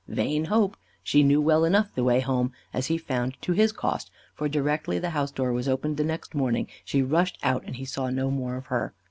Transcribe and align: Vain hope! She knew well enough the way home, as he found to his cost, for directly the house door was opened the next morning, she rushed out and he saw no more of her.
Vain 0.07 0.45
hope! 0.45 0.77
She 1.03 1.21
knew 1.21 1.39
well 1.39 1.63
enough 1.63 1.93
the 1.93 2.03
way 2.03 2.21
home, 2.21 2.53
as 2.73 2.87
he 2.87 2.97
found 2.97 3.37
to 3.43 3.51
his 3.51 3.71
cost, 3.71 4.09
for 4.33 4.49
directly 4.49 4.97
the 4.97 5.11
house 5.11 5.29
door 5.29 5.53
was 5.53 5.67
opened 5.69 5.97
the 5.97 6.03
next 6.03 6.33
morning, 6.33 6.65
she 6.83 7.03
rushed 7.03 7.37
out 7.43 7.63
and 7.67 7.75
he 7.75 7.85
saw 7.85 8.09
no 8.09 8.31
more 8.31 8.55
of 8.55 8.65
her. 8.65 8.95